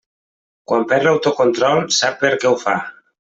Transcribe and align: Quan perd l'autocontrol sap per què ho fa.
Quan 0.71 0.85
perd 0.91 1.05
l'autocontrol 1.07 1.85
sap 1.99 2.19
per 2.25 2.33
què 2.41 2.51
ho 2.55 2.59
fa. 2.65 2.75